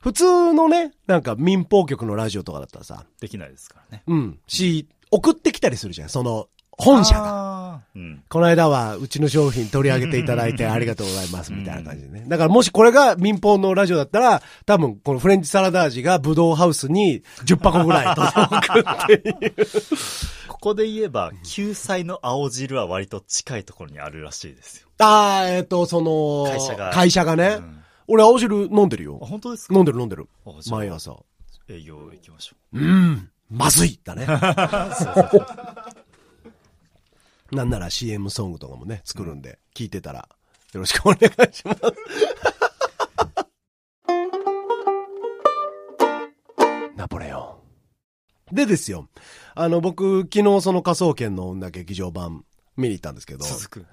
[0.00, 4.02] 普通のね、なんか民放局のラジオとかだったらさ、できないですからね。
[4.06, 6.08] うん、し、送ってきたりするじゃん。
[6.08, 6.48] その、
[6.80, 7.22] 本社が。
[7.22, 7.80] が。
[7.94, 8.22] うん。
[8.28, 12.24] この間はうちの商品取り上げていただいてありがとうございますみたいな感じでね。
[12.28, 18.32] だからもしこれが民放のラジオだったら、多分このフレンチサラダ味がブドウハウスに10箱ぐらい届
[18.68, 19.12] くって
[19.46, 19.54] いう。
[20.48, 24.88] ここで言えば、救済の青汁は割と近いところにあるらしいですよ。
[24.98, 27.56] あー、えっ、と、その、会社が会社がね。
[27.58, 27.76] うん
[28.12, 29.26] 俺青汁飲んでるよあ、。
[29.26, 29.74] 本当ですか？
[29.74, 30.28] 飲んでる飲んでる
[30.68, 31.16] 毎朝。
[31.68, 33.30] 営業行きましょうん。
[33.48, 34.24] まずいだね。
[34.24, 34.26] う。
[34.96, 35.46] そうそうそう
[37.52, 40.28] なんなら CM ソングとかもね、作るんで、聞いてたら、
[40.72, 41.80] よろしくお願いします。
[46.96, 47.60] ナポレオ
[48.52, 48.54] ン。
[48.54, 49.08] でですよ、
[49.54, 52.44] あの、僕、昨日その仮想研の女劇場版
[52.76, 53.86] 見に行ったんですけど、続く。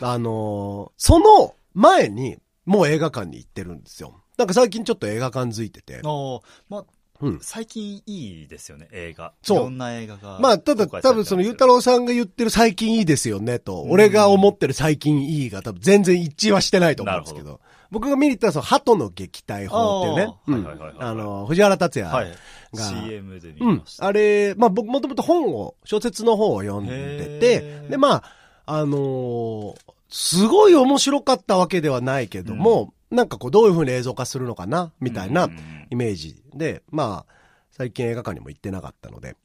[0.00, 4.20] あのーその前に、もう映画館に行ってるんですよ。
[4.36, 5.96] なんか最近ちょっと映画館づいてて。
[5.96, 6.84] ああ、まあ、
[7.20, 7.38] うん。
[7.40, 9.32] 最近いいですよね、映画。
[9.42, 10.38] そういろんな映画が。
[10.40, 22.30] まあ、ただ、多分その、ゆうたろうさんが言ってる最近いいですよねと、俺が思ってる最近いいが多分全然一致はしてないと思うんですけなるど、僕が見に行ったのはその、鳩の撃退法っていうね、あーはいはいはいあの、藤原達也はい。
[22.74, 23.86] が CM で見うんま。
[23.86, 24.06] した。
[24.06, 28.22] あれ、まあ僕もともと本を、小説の方を読んでへてー、で、まあ、
[28.66, 29.74] あのー
[30.10, 35.48] すごい面白かったわけではないけども、なんかこうどういう風に映像化するのかな、みたいな
[35.90, 37.32] イメージで、まあ、
[37.70, 39.36] 最近映画館にも行ってなかったので、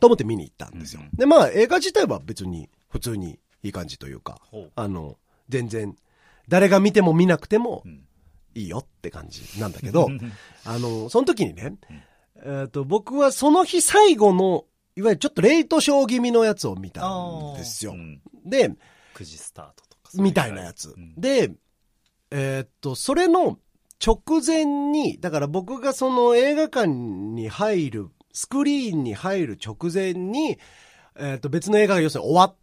[0.00, 1.02] と思って見に行ったんですよ。
[1.12, 4.40] で、まあ映画自体は別に普通にいい感じというか、
[4.74, 5.94] あの、全然、
[6.48, 8.02] 誰が見ても見なくてもうん
[8.54, 10.08] いいよって感じなんだけど、
[10.64, 11.76] あの、その時にね、
[12.42, 14.64] えっ、と、僕はその日最後の、
[14.96, 17.94] いわゆるちょっとレイトショー気味のやつを見たんですよう。
[17.94, 18.70] んで、
[19.14, 20.10] 9時スタートとか。
[20.14, 21.14] みたいなやつうん。
[21.16, 21.52] で、
[22.30, 23.58] えーっと、それの
[24.04, 30.58] 直前に、だから僕がその映画館に入る、スクリーンに入る直前に、
[31.18, 32.56] えーっと、別の映画が要するに終わって、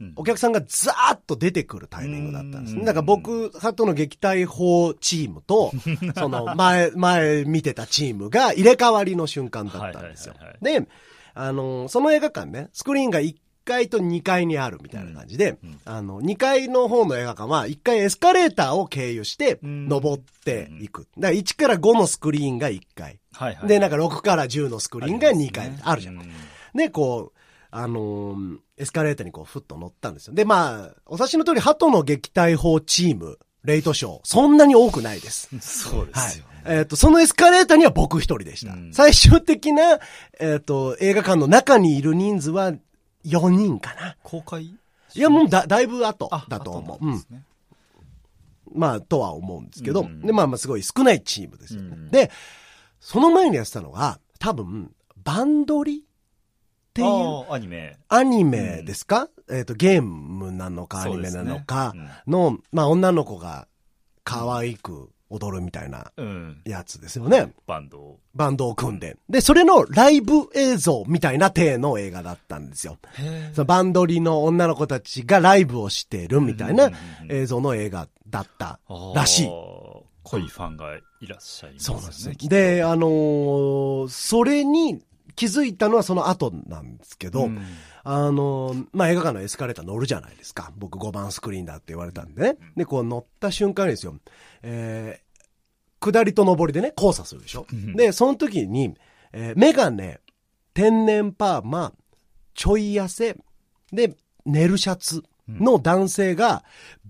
[0.00, 2.80] うんお客さんがザーッと出てくるタイミングだったんですね。
[2.80, 5.70] うんだから僕、鳩の撃退法チームと、
[6.16, 10.34] その前、前見てたチームが入れ替わりの瞬間だったんですよ。
[10.60, 10.88] で、
[11.34, 13.36] あの、その映画館ね、スクリーンが1
[13.70, 21.06] 階と2階にあるみたいな感じで、あの、2階の方の映画館は1階エスカレーターを経由してうん登っていく。
[21.18, 23.20] だから1から5のスクリーンが1階。
[23.32, 23.68] はいはい。
[23.68, 25.72] で、なんか6から10のスクリーンが2階。
[25.82, 26.16] あるじゃん。
[26.16, 26.22] ん。
[26.74, 27.38] で、こう、
[27.70, 30.34] あのーエスカレーターにこう、ふっと乗ったんですよ。
[30.34, 35.50] で、まあ、お察しの通り、鳩の撃退法チーム、レイトショー、そんなに多くないです。
[35.60, 36.50] そうではいすよね。。
[36.64, 38.72] えっ、と、そのエスカレーターには僕一人でした。
[38.72, 40.00] うん最終的な、
[40.40, 42.72] えっ、と、映画館の中にいる人数は
[43.24, 44.16] 4人かな。
[44.22, 44.64] 公開？
[44.64, 44.78] い
[45.14, 47.06] や、もうだ、だいぶ後あ、だと思う。
[47.06, 47.24] うん。
[48.72, 50.20] まあ、とは思うんですけど、うん。
[50.22, 51.80] で、まあまあ、すごい少ないチームですよ。
[51.80, 52.10] うん。
[52.10, 52.30] で、
[53.00, 55.98] その前にやってたのが、多分、バンドリ？
[55.98, 57.52] っていう？
[57.52, 57.98] アニメ。
[58.08, 62.22] アニメですか、えっ、と、ゲームなのかアニメなのかそうですね。
[62.28, 63.66] の、まあ、女の子が
[64.24, 66.60] 可愛く踊るみたいなうん。
[66.64, 67.52] やつですよね。
[67.66, 68.18] バンドを。
[68.34, 69.16] バンドを組んで。
[69.28, 72.98] で、それのライブ映像みたいな体の映画だったんですよ。
[73.14, 78.80] へそのバンドリの女の子たちがライブをしてるみたいなうんうんうんうん映像の映画だった
[79.14, 79.48] らしい。
[80.22, 82.00] 濃いファンがいらっしゃいますよね。
[82.00, 85.02] そうなんですねで、あのーそれに
[85.34, 87.60] 気づいたのはその後なんですけど、うん
[88.02, 90.72] あのーまあ、映画館のエスカレーター乗るじゃないですか。
[90.76, 92.56] 僕5番スクリーンだって言われたんでね。
[92.76, 94.16] で、こう乗った瞬間にですよ。
[94.62, 97.66] えー、下りと上りでね、交差するでしょ。
[97.72, 98.94] うんで、その時に、
[99.32, 100.20] えー、メガネ、
[100.72, 101.92] 天然パーマ、
[102.54, 103.36] ちょい痩せ、
[103.92, 104.16] で、
[104.46, 106.64] ネルシャツの男性が、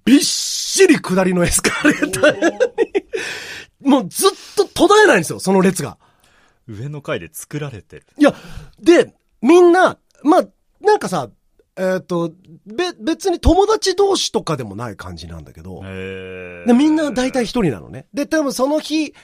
[0.05, 2.59] びっしり下りのエスカレーターに、
[3.89, 5.99] もうずっと途絶えないんですよ、その列が。
[6.71, 8.07] 上の階で作られてる。
[8.19, 8.35] いや、
[8.81, 10.49] で、みんな、まあ、
[10.81, 11.31] なんかさ、
[11.77, 12.33] えっ、と、
[12.67, 18.07] べ、別に友達同士とかでもない感じなんだけど、へでみんな大体一人なのね。
[18.13, 19.15] で、多分その日、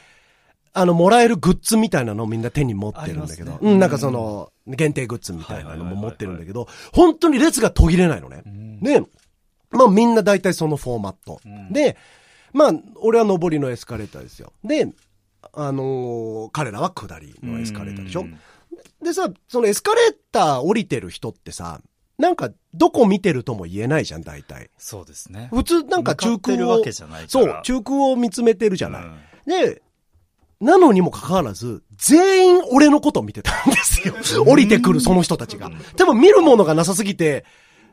[0.73, 8.43] あの、もらえるグッズみたいなのをみんな手に持ってるんだけど、ねうん、なんかその、限定グッズみたいなのも持ってるんだけど、本当に列が途切れないのね。
[8.47, 9.01] んで、
[9.71, 11.41] まあみんな大体そのフォーマット。
[11.45, 11.97] うんで、
[12.53, 14.51] まあ、俺は上りのエスカレーターですよ。
[14.65, 14.89] で、
[15.53, 18.21] あのー彼らは下りのエスカレーターでしょ？
[18.23, 18.39] うん
[19.03, 21.81] でさ、そのエスカレーター降りてる人ってさ、
[22.19, 24.71] なんか、どこ見てるとも言えないじゃん、大体。
[24.79, 25.49] そうですね。
[25.53, 26.83] 普通、なんか中空を。
[27.29, 29.03] そう、中空を見つめてるじゃない。
[29.05, 29.83] うんで、
[30.61, 34.45] なのにもかかわらず、全員俺のことを見てたんですよ。
[34.45, 35.71] 降りてくるその人たちが。
[35.97, 37.45] 多分見るものがなさすぎて、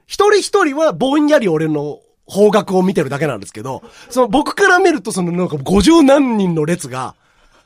[0.08, 7.16] 一人一人はぼんやり俺の方角を見てるだけなんですけど、その僕から見るとそのなんか50何人の列が、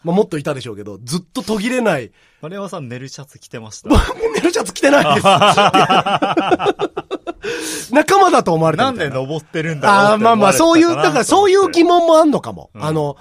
[0.07, 2.11] まあ、もっといたでしょうけど、ずっと途切れない。
[2.41, 3.89] 丸山さん寝るシャツ着てました。
[4.33, 5.27] 寝るシャツ着てないです。
[7.93, 11.87] 仲間だと思われてなんで登ってるんだろうああ、まあまあ、そういう、だからそういう疑問。
[11.87, 12.69] 問もあんのかも。
[12.75, 13.17] うんあの、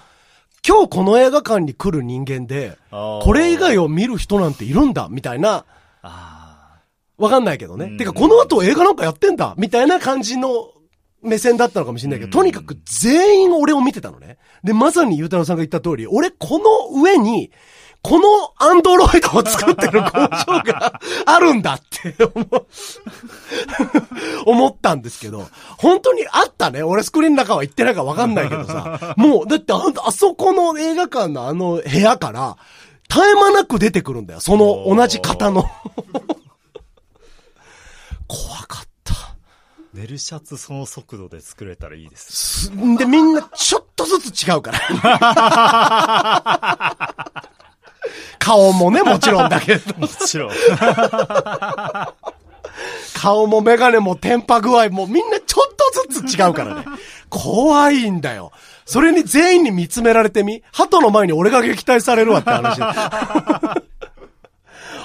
[0.66, 5.64] 今日この映画館に来る人間で、これ以外を見る人なんているんだ、みたいな、
[6.03, 6.81] あ
[7.18, 7.87] わかんないけどね。
[7.87, 10.70] うんてか、この後映画なんかやってんだ、みたいな感じの
[11.27, 14.39] 目線だったのかもしれないけど、うんとにかく全員俺を見てたのね。
[14.65, 17.51] で、まさにゆうたろうさんが言った通り、俺この上に、
[18.03, 18.27] この
[18.59, 20.29] アンドロイドを作ってる工場
[20.62, 22.15] があるんだって
[24.47, 26.85] 思 ったんですけど、本当にあったね。
[26.85, 29.15] 俺スクリーンの中は行ってないからわかんないけどさ。
[29.17, 32.57] もう、だってああそこの映画館のあの部屋から、
[33.09, 34.41] 絶え間なく出てくるんだよ。
[34.41, 35.65] その同じ型の。
[38.29, 38.89] 怖かった。
[39.97, 42.69] ー寝るシャツその速度で作れたらいいです。
[42.69, 44.79] すんで、みんなちょっとずつ違うから。
[48.39, 49.99] 顔もね、もちろんだけど。
[49.99, 50.53] もちろん。
[53.15, 56.85] 顔もメガネもテンパ具合もみんなちょっとずつ違うからね。
[57.31, 58.53] 怖いんだよ。
[58.85, 62.81] それに全員に見つめられてみ鳩の前に俺が撃退されるわって話。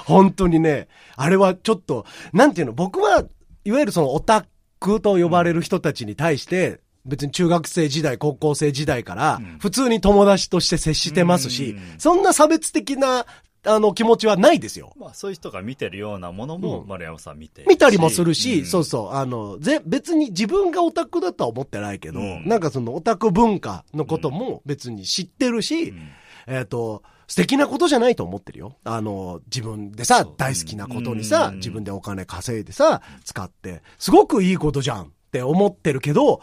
[0.06, 3.24] 本当にね、あれはちょっと、なんていうの、僕は、
[3.64, 4.46] いわゆるそのオタ
[4.82, 13.26] クと呼ばれる人たちに対して、別に中学生時代、高校生時代からうん、普通に友達として接してますしうん、そんな差別的な、
[13.66, 14.94] あの、気持ちはないですよ。
[14.98, 16.88] まあそういう人が見てるようなものもうん。
[16.88, 17.70] 丸山さん見てるし。
[17.70, 18.66] 見たりもするし、ん。
[18.66, 22.48] そうそう、あの、ぜ、別に自分がオタクだとは思ってないけど、うん。
[22.48, 26.10] なんかそのオタク文化のことも別に知ってるし、うん。
[26.48, 28.76] えっ、と、素敵なことじゃないと思ってるよ。
[28.84, 36.42] あの、自分でさ大好きなことにさ、うん自分でお金稼いでさ、使って、すごくいいことじゃんって思ってるけど、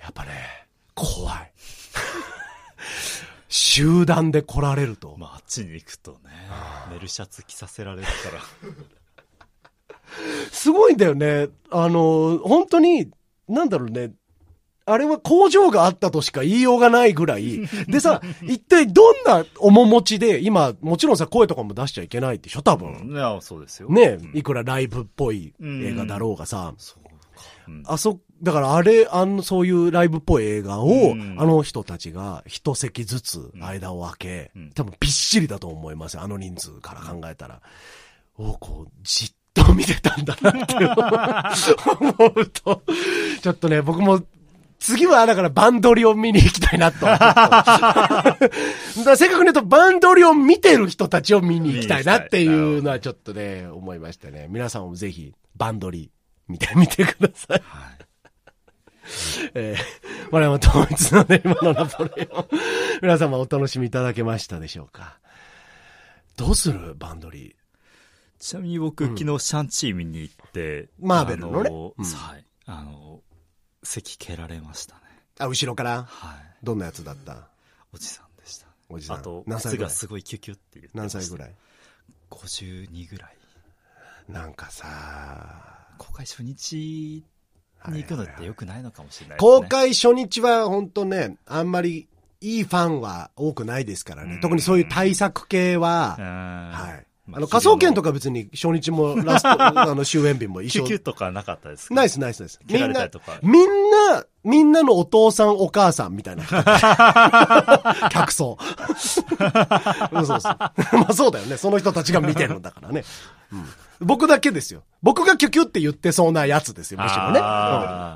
[0.00, 0.30] やっぱね、
[0.94, 1.52] 怖い。
[3.50, 5.14] 集団で来られると。
[5.18, 6.18] まああっちに行くとね、
[6.90, 8.40] 寝るシャツ着させられるから。
[10.50, 11.48] すごいんだよね。
[11.70, 13.10] あの、本当に、
[13.46, 14.12] なんだろうね。
[14.86, 17.60] あれは工場があったとしか言いようがないぐらい。
[17.88, 23.10] でさ、一体どんな面持ちで、今、もちろんさ、声とかも出しちゃいけないでしょ、多分。
[23.12, 23.88] いや、そうですよ。
[23.88, 26.74] ねうんいくらライブっぽい映画だろうがさ。
[26.78, 27.04] そう
[27.70, 37.60] んあそ、だからあれ、あの、そういうライブっぽい映画を、うんあの人たちが一席ずつ間を空け、うん多分びっしりだと思いますよ、あの人数から考えたら。
[38.36, 42.82] を、こう、じっと見てたんだなって思うと、
[43.40, 44.20] ちょっとね、僕も、
[44.84, 47.06] 次は、だから、バンドリを見に行きたいなと。
[47.06, 48.36] だか
[49.06, 54.46] ら、せっかく言うと、バンドリを見てる人たちを見に行きたいなっていうのは、ちょっとね、思いましたね。
[54.50, 56.10] 皆さんもぜひ、バンドリ
[56.48, 57.62] 見てみてください。
[57.64, 58.04] はい。
[59.54, 62.48] えー、我々統一のね、今のナポレオン。
[63.00, 65.18] 皆様お楽しみいただけましたでしょうか
[66.36, 67.56] どうするバンドリ
[68.38, 72.44] ちなみに僕、昨日シャンチー見に行って、マーベルのねあのうんはい。
[72.66, 73.22] あの、
[73.84, 75.00] 席蹴られましたね。
[75.38, 76.04] あ、後ろから？
[76.04, 76.64] はい。
[76.64, 77.48] どんなやつだった？
[77.92, 78.66] おじさんでした。
[78.88, 79.16] おじさん。
[79.18, 81.54] あと、何歳ぐらがすごいキュキュって言って何歳ぐらい
[82.30, 83.36] ?52 ぐらい。
[84.28, 87.22] なんかさ、公開初日
[87.88, 89.60] に行くのって良くないのかもしれないですね。
[89.60, 92.08] 公開初日は本当ね、あんまり
[92.40, 94.34] いいファンは多くないですからね。
[94.34, 97.06] うん特にそういう対策系は、うんはい。
[97.26, 99.48] まあの、仮想研とか、か別に初日もラスト、
[99.80, 102.60] あの、終演日も一緒キュとかなかったですかナイスナイスナイス。
[102.66, 103.08] みんな、
[103.42, 106.54] みんな、みんなのお父さんお母さんみたいな人。
[108.10, 108.58] 客層。
[108.98, 110.40] そうそう。
[110.92, 111.56] まあそうだよね。
[111.56, 113.04] その人たちが見てるんだからね。
[113.52, 113.64] うん
[114.00, 114.82] 僕だけですよ。
[115.02, 117.40] 僕がキュキュって言ってそうなやつですよ、むしろね。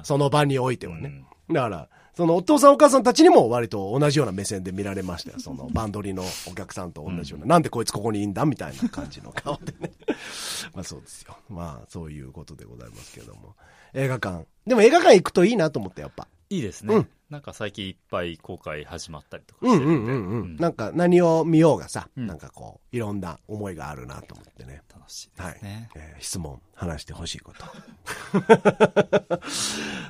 [0.03, 1.25] その場においてはね。
[1.51, 1.89] だから、
[2.19, 5.39] そのお父さんお母さんたちにも割と同じような目線で見られましたよ。
[5.39, 7.47] そのバンドリのお客さんと同じような。
[7.47, 9.93] なんでこいつここにいいんだみたいな感じの顔でね。
[10.75, 11.39] まあそうですよ。
[11.49, 13.55] まあそういうことでございますけども。
[13.95, 14.49] 映画館。
[14.67, 16.27] でも映画館行くといいなと思ってやっぱ。
[16.51, 20.57] いいですね、うんなんか最近いっぱい公開始まったりとかしてるんで、うんうんうんうん。
[20.57, 24.83] なんか何を見ようがさ、うんなんかこう、いろんな思いがあるなと思ってね。
[24.91, 25.91] 楽しいではいすね。。
[25.95, 27.67] えー質問、話してほしいこと。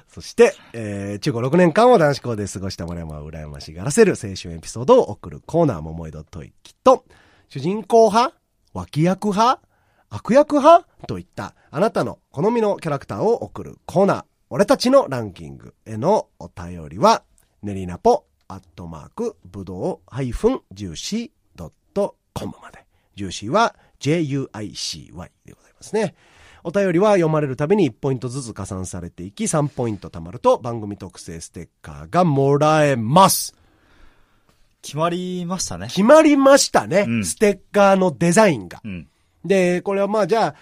[0.06, 7.04] そして、えー中高6年間を男子校で過ごした森山を羨ましがらせる青春エピソードを送るコーナー、桃井戸といきと、
[7.48, 8.36] 主人公派？
[8.74, 9.60] 脇役派？
[10.10, 10.86] 悪役派？
[11.08, 17.22] といった、あなたの好みのキャラクターを送るコーナー、俺たちのランキングへのお便りは、
[17.62, 22.86] ねりなぽ、アットマーク、ぶどう、ハイフン、ジューシー、ドット、コムまで。
[23.14, 26.14] ジューシーは JUICY でございますね。
[26.64, 33.54] お便りは読まれるたびに1ポイントずつ加算されていき、3ポイント貯まると番組特製ステッカーがもらえます。
[34.80, 35.88] 決まりましたね。
[35.88, 37.04] 決まりましたね。
[37.06, 38.80] うんステッカーのデザインが。
[38.84, 39.08] うん。
[39.44, 40.54] で、これはまあじゃあ、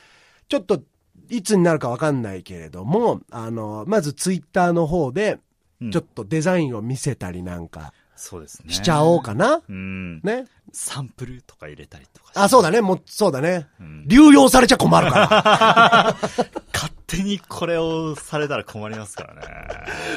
[0.48, 0.82] ちょっと、
[1.30, 5.38] いつになるかわかんないけれども、あの、まずツイッターの方で、
[5.80, 8.72] うんちょっとデザインを見せたりなんかそうですね。
[8.72, 9.60] しちゃおうかな。
[9.68, 10.20] うん。
[10.22, 10.46] ね。
[10.72, 12.80] サンプルとか入れたりとかあ、そうだね。
[12.80, 13.66] もう、そうだね。
[13.80, 16.16] うん流用されちゃ困るから。
[16.74, 19.40] 勝手にこれをされたら困りますからね。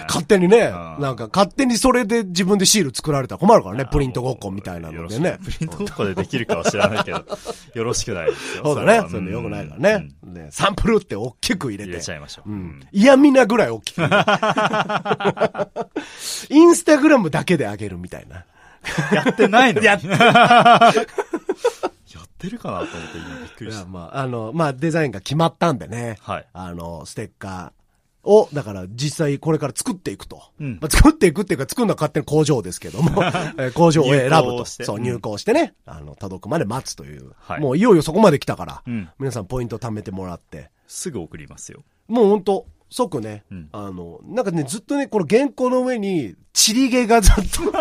[0.08, 3.86] 勝手にね、うんなんか勝手にそれで自分でシール作られたら困るからね。
[3.86, 7.24] プリントごっこみたいなのでねプリントごっこでできるかは知らないけど、
[7.74, 8.64] よろしくないですよ。
[8.66, 8.84] そうだ。
[8.84, 10.10] ねそういうのよくないからね。
[10.24, 11.92] ねサンプルって大きく入れて。
[11.92, 12.50] 入れちゃいましょう。
[12.50, 12.80] ううんん。
[12.92, 14.02] 嫌味なぐらい大きく。
[16.50, 18.46] インスタグラムだけであげるみたいな。
[19.14, 23.86] やってないのやっ やってるかなと思って今びっくりした。
[23.86, 26.18] まあ、あの、まあ、デザインが決まったんでね。
[26.22, 30.42] はいあの、ステッカーを、だから実際これから作っていくと。
[30.60, 33.24] うんまあ、作っていくっていうか、作るのは勝手に工場ですけども、
[33.58, 34.46] えー工場を選ぶ入と。
[34.46, 37.32] そう、稿してうん入稿してね、あの、届くまで待つという。
[37.40, 40.70] はいもういよいよそこまで来たから、うん皆さんポイント貯めてもらって。
[40.88, 41.84] すぐ送りますよ。
[42.08, 43.70] もうほんと、即ね、うん。
[43.72, 47.42] あの、なんかね、ずっとね、この原稿の上に、ちり毛がずっと、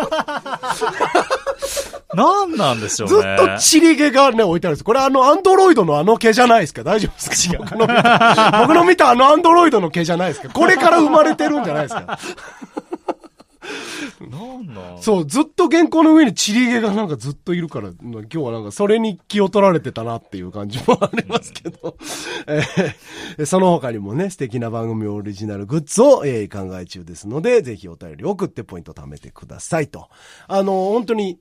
[2.15, 3.35] なんなんでしょうずね。
[3.35, 4.83] っとちり毛がね、置いてあるんです。
[4.83, 6.83] これあの、アンドロイドのあの毛じゃないですか。
[6.83, 7.57] 大丈夫ですか？
[7.59, 10.49] 僕の見た、僕の見たあのアンドロイドの毛じゃないですか。
[10.49, 12.19] これから生まれてるんじゃないですか
[14.29, 21.95] なんなんそう、ずっと原稿の上にちり毛がなんかずっといるから、今日はなんかそれに気を取られてたなっていう感じもありますけど、
[22.47, 30.09] えーその他にもね、素敵な番組オリジナルグッズを、えー考え中ですので、ぜひお便り送ってポイント貯めてくださいと。
[30.47, 31.39] あの、本当に、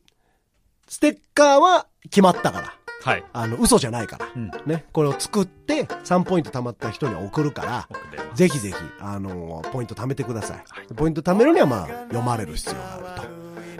[0.86, 2.87] ステッカーは決まったから。
[3.02, 3.24] はい。
[3.32, 4.26] あの、嘘じゃないから。
[4.34, 4.84] うんね。
[4.92, 7.88] これを作って、3ポイント貯まった人には送るから、
[8.34, 10.94] ぜひぜひ、あの、ポイント貯めてください。
[10.94, 13.08] ポイント貯めるには、まあ、読まれる必要があると。
[13.08, 13.26] だか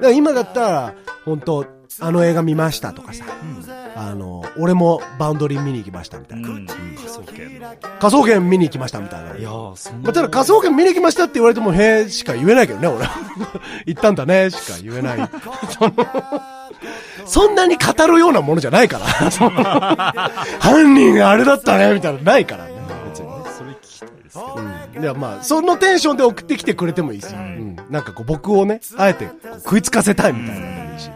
[0.03, 0.95] ら今だったら、
[1.25, 1.67] 本当
[2.01, 3.25] あの映画見ましたとかさ、
[3.97, 6.49] あの、俺もバウンドリー見に行きましたみたいな。
[6.49, 6.67] うん。
[6.67, 7.75] 仮想研の。
[7.99, 9.37] 仮想研見に行きましたみたいな。
[9.37, 10.13] いやー、そんまあ、な。
[10.13, 13.07] ただ仮想研見に行きましたって言われても、へえしか言えないけどね、俺。
[13.87, 15.19] 行ったんだね、しか言えない。
[17.27, 19.07] そんなに語るようなものじゃないから。
[20.61, 22.73] 犯人があれだったね、みたいなのないからね、
[23.09, 23.35] 別にね。
[23.57, 24.55] それ聞きたいですけど。
[24.97, 25.03] うん。
[25.03, 27.39] いや、まあ、そのテンションで送ってきてくれてもいいですよ。
[27.39, 27.77] うん。
[27.91, 29.29] なんかこう、僕をね、あえて
[29.65, 31.11] 食いつかせたいみたいなのもいいし。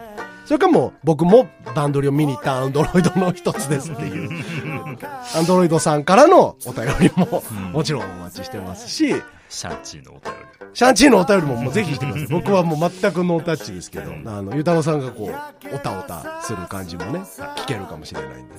[0.45, 4.29] それかもう、僕もバンドリを見に行ったアンドロイドの一つですっていう。
[5.37, 7.43] アンドロイドさんからのお便りも、
[7.73, 9.15] もちろんお待ちしてますし、
[9.53, 10.39] シャンチーのお便り。
[10.75, 12.27] シャンチーのお便りももうぜひしてください。
[12.33, 17.21] 僕はもう全くノータッチですけど、あの、ゆうたろうさんがこう、おたおたする感じもね、
[17.57, 18.55] 聞けるかもしれないんで、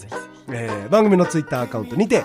[0.49, 2.23] えー、番組のツイッターアカウントにて、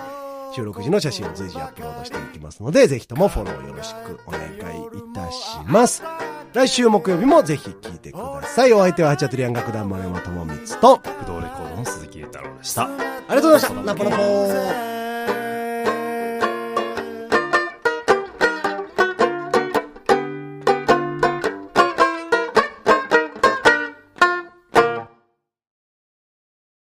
[0.53, 6.03] 収録時の写真を随時アップロードしていきますので、ぜひともフォローよろしくお願いいたします。
[6.53, 8.73] 来週木曜日もぜひ聞いてください。
[8.73, 12.83] お相手はハチャトリアン楽団丸山智光と、不動レコードの鈴木裕太郎でした。
[12.83, 12.87] あ
[13.29, 13.93] りがとうございました。
[13.93, 14.98] ナポナポー。